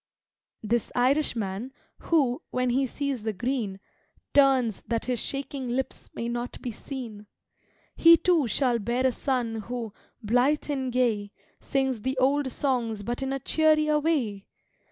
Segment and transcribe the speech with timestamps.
[0.63, 3.79] This Irishman, who, when he sees the Green,
[4.33, 7.27] Turns that his shaking lips may not be seen,
[7.95, 9.93] He, too, shall bear a son who,
[10.23, 14.47] blythe and gay, Sings the old songs but in a cheerier way!